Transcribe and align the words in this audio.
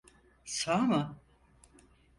Sağ 0.45 0.77
mı? 0.77 1.19